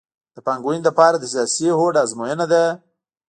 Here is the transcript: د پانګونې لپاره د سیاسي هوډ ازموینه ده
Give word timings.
د 0.35 0.37
پانګونې 0.45 0.81
لپاره 0.87 1.15
د 1.19 1.25
سیاسي 1.33 1.67
هوډ 1.77 1.93
ازموینه 2.03 2.45
ده 2.53 2.63